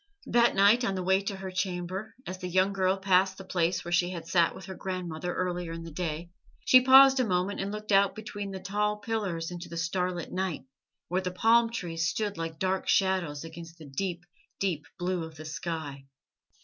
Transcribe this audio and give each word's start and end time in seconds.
That 0.25 0.55
night 0.55 0.83
on 0.83 0.95
the 0.95 1.03
way 1.03 1.21
to 1.21 1.35
her 1.35 1.51
chamber, 1.51 2.15
as 2.25 2.39
the 2.39 2.47
young 2.47 2.73
girl 2.73 2.97
passed 2.97 3.37
the 3.37 3.43
place 3.43 3.85
where 3.85 3.91
she 3.91 4.09
had 4.09 4.25
sat 4.25 4.55
with 4.55 4.65
her 4.65 4.73
grandmother 4.73 5.31
earlier 5.31 5.73
in 5.73 5.83
the 5.83 5.91
day, 5.91 6.31
she 6.65 6.81
paused 6.81 7.19
a 7.19 7.23
moment 7.23 7.59
and 7.59 7.71
looked 7.71 7.91
out 7.91 8.15
between 8.15 8.49
the 8.49 8.59
tall 8.59 8.97
pillars 8.97 9.51
into 9.51 9.69
the 9.69 9.77
starlit 9.77 10.31
night, 10.31 10.65
where 11.07 11.21
the 11.21 11.29
palm 11.29 11.69
trees 11.69 12.07
stood 12.07 12.35
like 12.35 12.57
dark 12.57 12.87
shadows 12.87 13.43
against 13.43 13.77
the 13.77 13.85
deep, 13.85 14.25
deep 14.59 14.87
blue 14.97 15.23
of 15.23 15.35
the 15.35 15.45
sky. 15.45 16.05